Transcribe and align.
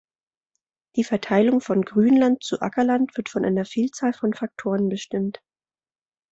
Die 0.95 1.03
Verteilung 1.03 1.61
von 1.61 1.83
Grünland 1.83 2.43
zu 2.43 2.59
Ackerland 2.59 3.15
wird 3.17 3.29
von 3.29 3.45
einer 3.45 3.65
Vielzahl 3.65 4.13
von 4.13 4.33
Faktoren 4.33 4.89
bestimmt. 4.89 5.43